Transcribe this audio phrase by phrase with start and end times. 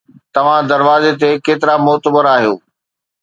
[0.33, 2.53] توهان دروازي تي ڪيترا معتبر آهيو